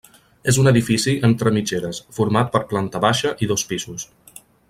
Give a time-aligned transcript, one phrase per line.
[0.51, 4.09] És un edifici entre mitgeres, format per planta baixa i dos pisos.